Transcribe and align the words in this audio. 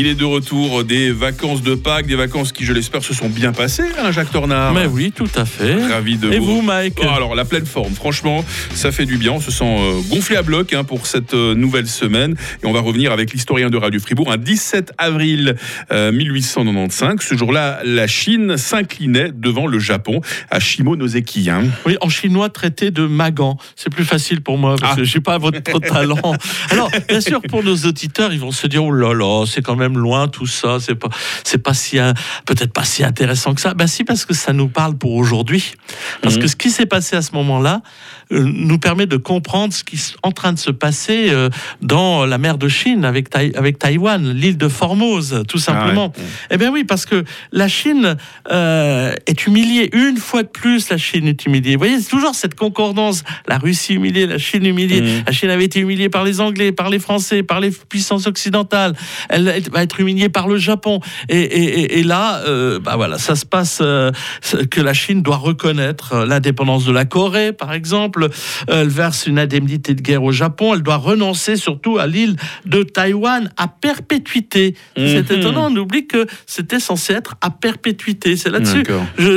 Il 0.00 0.06
est 0.06 0.14
de 0.14 0.24
retour 0.24 0.82
des 0.82 1.10
vacances 1.12 1.60
de 1.60 1.74
Pâques, 1.74 2.06
des 2.06 2.14
vacances 2.16 2.52
qui, 2.52 2.64
je 2.64 2.72
l'espère, 2.72 3.04
se 3.04 3.12
sont 3.12 3.28
bien 3.28 3.52
passées, 3.52 3.82
Alain 3.98 4.12
Jacques 4.12 4.30
Tornard. 4.32 4.72
Mais 4.72 4.86
oui, 4.86 5.12
tout 5.14 5.28
à 5.36 5.44
fait. 5.44 5.74
Ravi 5.88 6.16
de 6.16 6.32
Et 6.32 6.38
vous, 6.38 6.62
Mike 6.62 6.94
Oh, 7.02 7.06
alors, 7.14 7.34
la 7.34 7.44
pleine 7.44 7.66
forme. 7.66 7.92
Franchement, 7.92 8.42
ça 8.72 8.92
fait 8.92 9.04
du 9.04 9.18
bien. 9.18 9.32
On 9.32 9.40
se 9.40 9.50
sent 9.50 9.62
euh, 9.66 10.00
gonflé 10.08 10.36
à 10.36 10.42
bloc 10.42 10.72
hein, 10.72 10.84
pour 10.84 11.06
cette 11.06 11.34
euh, 11.34 11.54
nouvelle 11.54 11.86
semaine. 11.86 12.34
Et 12.62 12.66
on 12.66 12.72
va 12.72 12.80
revenir 12.80 13.12
avec 13.12 13.34
l'historien 13.34 13.68
de 13.68 13.76
Radio 13.76 14.00
Fribourg. 14.00 14.32
Un 14.32 14.38
17 14.38 14.92
avril 14.96 15.56
euh, 15.92 16.12
1895. 16.12 17.20
Ce 17.20 17.34
jour-là, 17.36 17.80
la 17.84 18.06
Chine 18.06 18.56
s'inclinait 18.56 19.32
devant 19.34 19.66
le 19.66 19.78
Japon 19.78 20.22
à 20.50 20.60
Shimonoseki. 20.60 21.50
hein. 21.50 21.64
Oui, 21.84 21.98
en 22.00 22.08
chinois 22.08 22.48
traité 22.48 22.90
de 22.90 23.06
Magan. 23.06 23.58
C'est 23.76 23.90
plus 23.92 24.06
facile 24.06 24.40
pour 24.40 24.56
moi 24.56 24.76
parce 24.80 24.94
Ah. 24.94 24.96
que 24.96 25.04
je 25.04 25.18
n'ai 25.18 25.22
pas 25.22 25.36
votre 25.36 25.60
talent. 25.80 26.32
Alors, 26.70 26.90
bien 27.06 27.20
sûr, 27.20 27.42
pour 27.42 27.62
nos 27.62 27.76
auditeurs, 27.76 28.32
ils 28.32 28.40
vont 28.40 28.50
se 28.52 28.66
dire 28.66 28.82
oh 28.82 28.92
là 28.92 29.12
là, 29.12 29.44
c'est 29.46 29.60
quand 29.60 29.76
même 29.76 29.89
loin 29.96 30.28
tout 30.28 30.46
ça. 30.46 30.78
C'est 30.80 30.94
pas, 30.94 31.08
c'est 31.44 31.58
pas 31.62 31.74
si, 31.74 31.98
euh, 31.98 32.12
peut-être 32.46 32.72
pas 32.72 32.84
si 32.84 33.04
intéressant 33.04 33.54
que 33.54 33.60
ça. 33.60 33.74
Ben 33.74 33.86
si, 33.86 34.04
parce 34.04 34.24
que 34.24 34.34
ça 34.34 34.52
nous 34.52 34.68
parle 34.68 34.96
pour 34.96 35.12
aujourd'hui. 35.14 35.72
Parce 36.22 36.36
Mhm. 36.36 36.42
que 36.42 36.48
ce 36.48 36.56
qui 36.56 36.70
s'est 36.70 36.86
passé 36.86 37.16
à 37.16 37.22
ce 37.22 37.32
moment-là 37.32 37.82
euh, 38.32 38.44
nous 38.44 38.78
permet 38.78 39.06
de 39.06 39.16
comprendre 39.16 39.72
ce 39.74 39.82
qui 39.82 39.96
est 39.96 40.14
en 40.22 40.30
train 40.30 40.52
de 40.52 40.58
se 40.58 40.70
passer 40.70 41.30
euh, 41.30 41.48
dans 41.82 42.24
la 42.26 42.38
mer 42.38 42.58
de 42.58 42.68
Chine 42.68 43.04
avec, 43.04 43.28
Taï- 43.28 43.54
avec 43.56 43.78
Taïwan, 43.78 44.30
l'île 44.32 44.56
de 44.56 44.68
Formose, 44.68 45.42
tout 45.48 45.58
simplement. 45.58 46.12
Ah 46.16 46.20
ouais. 46.20 46.26
Eh 46.52 46.56
bien 46.56 46.70
oui, 46.70 46.84
parce 46.84 47.06
que 47.06 47.24
la 47.50 47.66
Chine 47.66 48.16
euh, 48.52 49.12
est 49.26 49.46
humiliée. 49.46 49.90
Une 49.92 50.16
fois 50.16 50.42
de 50.44 50.48
plus, 50.48 50.88
la 50.90 50.96
Chine 50.98 51.26
est 51.26 51.44
humiliée. 51.46 51.72
Vous 51.74 51.80
voyez, 51.80 52.00
c'est 52.00 52.08
toujours 52.10 52.34
cette 52.34 52.54
concordance. 52.54 53.24
La 53.48 53.58
Russie 53.58 53.94
humiliée, 53.94 54.26
la 54.26 54.38
Chine 54.38 54.64
humiliée. 54.64 55.00
Mhm. 55.00 55.22
La 55.26 55.32
Chine 55.32 55.50
avait 55.50 55.64
été 55.64 55.80
humiliée 55.80 56.08
par 56.08 56.22
les 56.24 56.40
Anglais, 56.40 56.70
par 56.72 56.88
les 56.90 56.98
Français, 57.00 57.42
par 57.42 57.58
les 57.60 57.70
puissances 57.70 58.26
occidentales. 58.28 58.94
Elle 59.28 59.48
va 59.80 59.84
être 59.84 59.98
humiliée 60.00 60.28
par 60.28 60.46
le 60.48 60.56
Japon. 60.58 61.00
Et, 61.28 61.38
et- 61.40 61.80
et- 61.80 61.98
et 61.98 62.02
là, 62.02 62.42
euh, 62.46 62.78
bah 62.78 62.96
voilà, 62.96 63.18
ça 63.18 63.34
se 63.34 63.46
passe 63.46 63.78
euh, 63.82 64.10
que 64.70 64.80
la 64.80 64.92
Chine 64.92 65.22
doit 65.22 65.36
reconnaître 65.36 66.12
euh, 66.14 66.26
l'indépendance 66.26 66.84
de 66.84 66.92
la 66.92 67.04
Corée, 67.04 67.52
par 67.52 67.72
exemple. 67.72 68.28
Elle 68.68 68.88
verse 68.88 69.26
une 69.26 69.38
indemnité 69.38 69.94
de 69.94 70.02
guerre 70.02 70.22
au 70.22 70.32
Japon. 70.32 70.74
Elle 70.74 70.82
doit 70.82 70.96
renoncer 70.96 71.56
surtout 71.56 71.98
à 71.98 72.06
l'île 72.06 72.36
de 72.66 72.82
Taïwan 72.82 73.50
à 73.56 73.68
perpétuité. 73.68 74.74
C'est 74.96 75.30
Mhm. 75.30 75.38
étonnant. 75.38 75.68
On 75.70 75.76
oublie 75.76 76.06
que 76.06 76.26
c'était 76.46 76.80
censé 76.80 77.12
être 77.14 77.36
à 77.40 77.50
perpétuité. 77.50 78.36
C'est 78.36 78.50
là-dessus. 78.50 78.84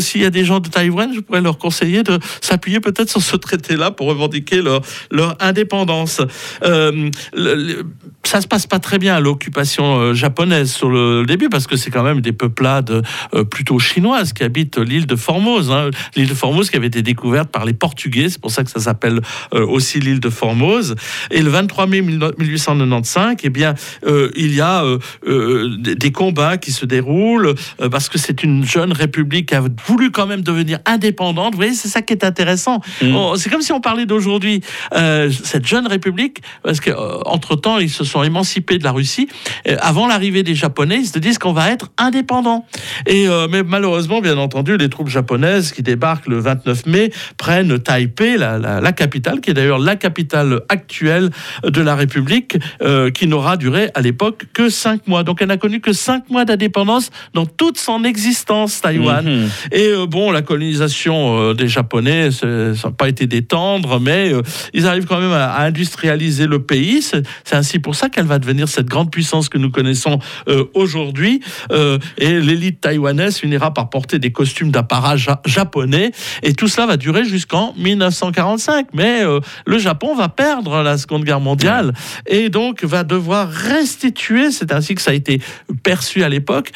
S'il 0.00 0.22
y 0.22 0.24
a 0.24 0.30
des 0.30 0.44
gens 0.44 0.60
de 0.60 0.68
Taïwan, 0.68 1.12
je 1.14 1.20
pourrais 1.20 1.40
leur 1.40 1.58
conseiller 1.58 2.02
de 2.02 2.18
s'appuyer 2.40 2.80
peut-être 2.80 3.10
sur 3.10 3.22
ce 3.22 3.36
traité-là 3.36 3.90
pour 3.90 4.06
revendiquer 4.08 4.62
leur, 4.62 4.80
leur 5.10 5.36
indépendance. 5.40 6.20
Euh, 6.64 7.10
le- 7.34 7.54
le- 7.54 7.84
ça 8.32 8.40
se 8.40 8.48
passe 8.48 8.66
pas 8.66 8.78
très 8.78 8.98
bien 8.98 9.20
l'occupation 9.20 9.98
euh, 9.98 10.14
japonaise 10.14 10.72
sur 10.72 10.88
le 10.88 11.26
début 11.26 11.50
parce 11.50 11.66
que 11.66 11.76
c'est 11.76 11.90
quand 11.90 12.02
même 12.02 12.22
des 12.22 12.32
peuplades 12.32 13.02
euh, 13.34 13.44
plutôt 13.44 13.78
chinoises 13.78 14.32
qui 14.32 14.42
habitent 14.42 14.78
l'île 14.78 15.06
de 15.06 15.16
Formose. 15.16 15.70
hein. 15.70 15.90
L'île 16.16 16.30
de 16.30 16.34
Formose 16.34 16.70
qui 16.70 16.78
avait 16.78 16.86
été 16.86 17.02
découverte 17.02 17.50
par 17.50 17.66
les 17.66 17.74
Portugais, 17.74 18.30
c'est 18.30 18.40
pour 18.40 18.50
ça 18.50 18.64
que 18.64 18.70
ça 18.70 18.80
s'appelle 18.80 19.20
euh, 19.52 19.66
aussi 19.66 20.00
l'île 20.00 20.18
de 20.18 20.30
Formose. 20.30 20.94
Et 21.30 21.42
le 21.42 21.50
23 21.50 21.86
mai 21.86 22.00
1895, 22.00 23.36
eh 23.42 23.50
bien, 23.50 23.74
euh, 24.06 24.30
il 24.34 24.54
y 24.54 24.62
a 24.62 24.82
euh, 24.82 24.98
euh, 25.26 25.76
des, 25.76 26.10
combats 26.10 26.56
qui 26.56 26.72
se 26.72 26.86
déroulent 26.86 27.54
parce 27.90 28.08
que 28.08 28.16
c'est 28.16 28.42
une 28.42 28.64
jeune 28.64 28.92
république 28.92 29.50
qui 29.50 29.54
a 29.54 29.62
voulu 29.86 30.10
quand 30.10 30.26
même 30.26 30.40
devenir 30.40 30.78
indépendante. 30.86 31.52
Vous 31.52 31.58
voyez, 31.58 31.74
c'est 31.74 31.88
ça 31.88 32.00
qui 32.00 32.14
est 32.14 32.24
intéressant. 32.24 32.80
Mm. 33.02 33.36
C'est 33.36 33.50
comme 33.50 33.60
si 33.62 33.72
on 33.72 33.80
parlait 33.80 34.06
d'aujourd'hui. 34.06 34.62
Cette 34.92 35.66
jeune 35.66 35.86
république, 35.86 36.42
parce 36.62 36.80
qu'entre 36.80 37.56
temps, 37.56 37.78
ils 37.78 37.90
se 37.90 38.04
sont 38.04 38.21
émancipés 38.24 38.78
de 38.78 38.84
la 38.84 38.92
Russie. 38.92 39.28
Euh, 39.68 39.76
avant 39.80 40.06
l'arrivée 40.06 40.42
des 40.42 40.54
Japonais, 40.54 40.98
ils 41.00 41.06
se 41.06 41.18
disent 41.18 41.38
qu'on 41.38 41.52
va 41.52 41.70
être 41.70 41.90
indépendant. 41.98 42.66
Et 43.06 43.28
euh, 43.28 43.48
mais 43.50 43.62
malheureusement, 43.62 44.20
bien 44.20 44.38
entendu, 44.38 44.76
les 44.76 44.88
troupes 44.88 45.08
japonaises 45.08 45.72
qui 45.72 45.82
débarquent 45.82 46.28
le 46.28 46.38
29 46.38 46.86
mai 46.86 47.10
prennent 47.36 47.78
Taipei, 47.78 48.36
la, 48.36 48.58
la- 48.58 48.80
la 48.80 48.92
capitale, 48.92 49.40
qui 49.40 49.50
est 49.50 49.54
d'ailleurs 49.54 49.78
la 49.78 49.96
capitale 49.96 50.60
actuelle 50.68 51.30
de 51.64 51.80
la 51.82 51.94
République, 51.94 52.56
euh, 52.82 53.10
qui 53.10 53.26
n'aura 53.26 53.56
duré 53.56 53.90
à 53.94 54.00
l'époque 54.00 54.44
que 54.52 54.68
cinq 54.68 55.06
mois. 55.08 55.22
Donc 55.24 55.40
elle 55.42 55.48
n'a 55.48 55.56
connu 55.56 55.80
que 55.80 55.92
cinq 55.92 56.28
mois 56.30 56.44
d'indépendance 56.44 57.10
dans 57.34 57.46
toute 57.46 57.78
son 57.78 58.04
existence, 58.04 58.80
Taïwan. 58.80 59.24
Mhm. 59.24 59.48
Et 59.72 59.86
euh, 59.88 60.06
bon, 60.06 60.30
la 60.30 60.42
colonisation 60.42 61.54
des 61.54 61.68
Japonais, 61.68 62.30
ça 62.30 62.46
n'a 62.46 62.90
pas 62.96 63.08
été 63.08 63.26
détendre, 63.26 64.00
mais 64.00 64.32
ils 64.74 64.86
arrivent 64.86 65.06
quand 65.06 65.20
même 65.20 65.32
à, 65.32 65.52
à 65.52 65.64
industrialiser 65.66 66.46
le 66.46 66.60
pays. 66.62 67.02
C'est 67.02 67.22
ainsi 67.52 67.78
pour 67.78 67.94
ça 67.94 68.08
qu'elle 68.12 68.26
va 68.26 68.38
devenir 68.38 68.68
cette 68.68 68.86
grande 68.86 69.10
puissance 69.10 69.48
que 69.48 69.58
nous 69.58 69.70
connaissons 69.70 70.20
euh, 70.48 70.64
aujourd'hui. 70.74 71.40
Euh, 71.72 71.98
et 72.18 72.40
l'élite 72.40 72.80
taïwanaise 72.80 73.38
finira 73.38 73.74
par 73.74 73.90
porter 73.90 74.20
des 74.20 74.30
costumes 74.30 74.70
d'apparat 74.70 75.16
ja- 75.16 75.40
japonais. 75.46 76.12
Et 76.44 76.52
tout 76.52 76.68
cela 76.68 76.86
va 76.86 76.96
durer 76.96 77.24
jusqu'en 77.24 77.74
1945. 77.76 78.86
Mais 78.94 79.24
euh, 79.24 79.40
le 79.66 79.78
Japon 79.78 80.14
va 80.14 80.28
perdre 80.28 80.82
la 80.82 80.98
Seconde 80.98 81.24
Guerre 81.24 81.40
mondiale 81.40 81.92
et 82.26 82.48
donc 82.50 82.84
va 82.84 83.02
devoir 83.02 83.48
restituer, 83.50 84.50
c'est 84.52 84.72
ainsi 84.72 84.94
que 84.94 85.02
ça 85.02 85.10
a 85.10 85.14
été 85.14 85.40
perçu 85.82 86.22
à 86.22 86.28
l'époque, 86.28 86.70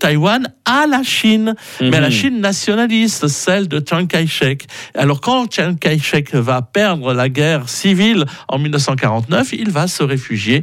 Taïwan 0.00 0.48
à 0.64 0.86
la 0.86 1.02
Chine 1.02 1.54
mais 1.80 1.96
à 1.96 2.00
la 2.00 2.08
Mhm. 2.08 2.12
Chine 2.14 2.40
nationaliste, 2.40 3.28
celle 3.28 3.68
de 3.68 3.82
Chiang 3.86 4.06
Kai-shek. 4.06 4.66
Alors 4.94 5.20
quand 5.20 5.52
Chiang 5.52 5.74
Kai-shek 5.74 6.34
va 6.34 6.62
perdre 6.62 7.12
la 7.12 7.28
guerre 7.28 7.68
civile 7.68 8.24
en 8.48 8.58
1949, 8.58 9.52
il 9.52 9.70
va 9.70 9.86
se 9.86 10.02
réfugier 10.02 10.62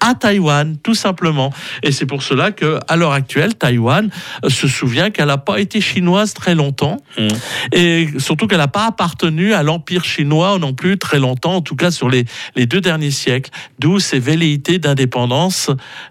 à 0.00 0.14
Taïwan, 0.14 0.76
tout 0.82 0.94
simplement. 0.94 1.52
Et 1.82 1.92
c'est 1.92 2.06
pour 2.06 2.22
cela 2.22 2.50
que, 2.52 2.78
à 2.88 2.96
l'heure 2.96 3.12
actuelle, 3.12 3.54
Taïwan 3.54 4.10
euh, 4.44 4.48
se 4.50 4.66
souvient 4.68 5.10
qu'elle 5.10 5.26
n'a 5.28 5.38
pas 5.38 5.60
été 5.60 5.80
chinoise 5.80 6.34
très 6.34 6.54
longtemps, 6.54 6.98
Mhm. 7.18 7.28
et 7.72 8.08
surtout 8.18 8.46
qu'elle 8.46 8.58
n'a 8.58 8.68
pas 8.68 8.86
appartenu 8.86 9.52
à 9.52 9.62
l'empire 9.62 10.04
chinois 10.04 10.58
non 10.58 10.72
plus 10.72 10.98
très 10.98 11.18
longtemps, 11.18 11.56
en 11.56 11.60
tout 11.60 11.76
cas 11.76 11.90
sur 11.90 12.08
les, 12.08 12.24
les 12.56 12.66
deux 12.66 12.80
derniers 12.80 13.10
siècles. 13.10 13.50
D'où 13.78 13.98
ces 13.98 14.18
velléités 14.18 14.78
d'indépendance 14.78 15.70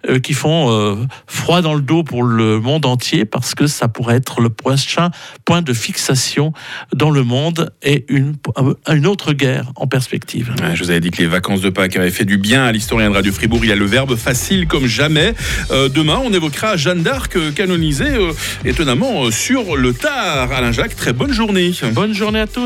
euh, 0.09 0.19
qui 0.19 0.33
font 0.33 0.71
euh, 0.71 0.95
froid 1.27 1.61
dans 1.61 1.73
le 1.73 1.81
dos 1.81 2.03
pour 2.03 2.23
le 2.23 2.59
monde 2.59 2.85
entier, 2.85 3.25
parce 3.25 3.56
que 3.56 3.67
ça 3.67 3.88
pourrait 3.88 4.16
être 4.17 4.41
le 4.41 4.50
prochain 4.50 5.09
point 5.45 5.61
de 5.61 5.73
fixation 5.73 6.53
dans 6.94 7.09
le 7.11 7.23
monde 7.23 7.71
et 7.81 8.06
une, 8.09 8.35
une 8.88 9.07
autre 9.07 9.33
guerre 9.33 9.71
en 9.75 9.88
perspective. 9.88 10.53
Ouais, 10.61 10.75
je 10.75 10.83
vous 10.83 10.89
avais 10.91 11.00
dit 11.00 11.11
que 11.11 11.21
les 11.21 11.27
vacances 11.27 11.61
de 11.61 11.69
Pâques 11.69 11.95
avaient 11.95 12.11
fait 12.11 12.25
du 12.25 12.38
bien 12.38 12.66
à 12.66 12.71
l'historien 12.71 13.09
de 13.09 13.16
Radio 13.16 13.31
Fribourg. 13.31 13.63
Il 13.63 13.69
le 13.79 13.85
verbe 13.85 14.16
facile 14.16 14.67
comme 14.67 14.85
jamais. 14.85 15.34
Euh, 15.72 15.90
demain, 15.90 16.22
on 16.23 16.34
évoquera 16.34 16.75
Jeanne 16.75 17.01
d'Arc 17.01 17.35
euh, 17.38 17.51
canonisée 17.51 18.16
euh, 18.16 18.34
étonnamment 18.66 19.31
sur 19.31 19.78
le 19.78 19.94
tard. 19.94 20.51
Alain 20.51 20.72
Jacques, 20.72 20.95
très 20.95 21.13
bonne 21.13 21.31
journée. 21.31 21.72
Bonne 21.94 22.13
journée 22.13 22.41
à 22.41 22.47
tous. 22.47 22.57